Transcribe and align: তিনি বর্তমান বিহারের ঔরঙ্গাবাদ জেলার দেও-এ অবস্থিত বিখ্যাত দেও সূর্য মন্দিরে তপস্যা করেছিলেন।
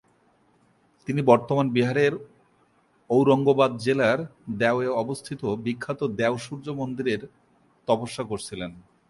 তিনি 1.07 1.21
বর্তমান 1.21 1.67
বিহারের 1.69 2.13
ঔরঙ্গাবাদ 3.09 3.71
জেলার 3.77 4.19
দেও-এ 4.57 4.89
অবস্থিত 4.93 5.41
বিখ্যাত 5.65 5.99
দেও 6.19 6.35
সূর্য 6.37 6.67
মন্দিরে 6.71 7.13
তপস্যা 7.87 8.23
করেছিলেন। 8.23 8.71